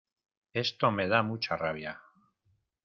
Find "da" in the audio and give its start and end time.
1.07-1.21